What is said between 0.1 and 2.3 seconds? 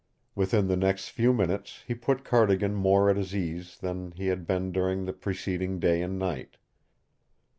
Within the next few minutes he put